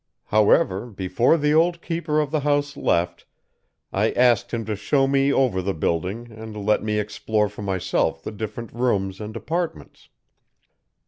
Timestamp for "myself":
7.61-8.23